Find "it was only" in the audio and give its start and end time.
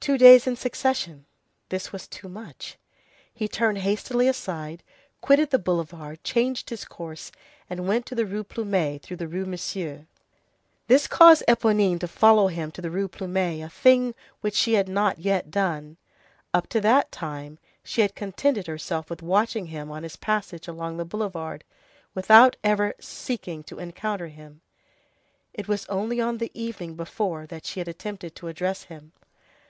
25.52-26.22